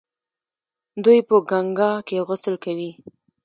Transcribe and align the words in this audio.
دوی 1.03 1.19
په 1.27 1.35
ګنګا 1.49 1.91
کې 2.07 2.17
غسل 2.27 2.55
کوي. 2.63 2.91